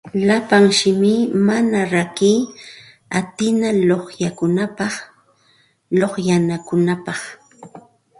Llapa 0.27 0.57
simipa 0.79 1.35
manaña 1.47 1.83
rakiy 1.95 2.37
atina 3.19 3.67
luqyanakunapas 3.87 4.93
luqyanayuqkunapas 5.99 7.19